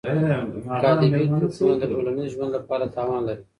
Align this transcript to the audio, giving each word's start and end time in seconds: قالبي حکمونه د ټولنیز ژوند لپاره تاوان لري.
قالبي 0.83 1.07
حکمونه 1.17 1.47
د 1.81 1.83
ټولنیز 1.91 2.29
ژوند 2.35 2.51
لپاره 2.57 2.91
تاوان 2.95 3.21
لري. 3.27 3.43